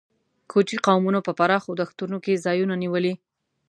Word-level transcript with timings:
کوچي 0.51 0.77
قومونو 0.85 1.19
په 1.27 1.31
پراخو 1.39 1.71
دښتونو 1.81 2.17
کې 2.23 2.41
ځایونه 2.45 2.75
نیولي. 2.83 3.13